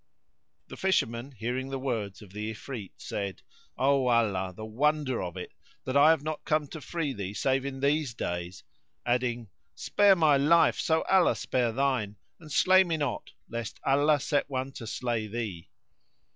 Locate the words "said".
2.97-3.43